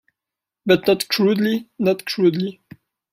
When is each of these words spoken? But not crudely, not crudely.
But 0.65 0.87
not 0.87 1.07
crudely, 1.09 1.69
not 1.77 2.05
crudely. 2.07 2.59